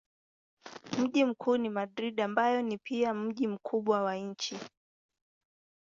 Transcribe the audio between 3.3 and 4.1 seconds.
mkubwa